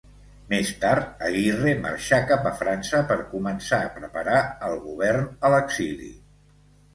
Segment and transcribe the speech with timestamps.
[0.51, 6.11] Més tard Aguirre marxà cap a França per començar a preparar el govern a l'exili.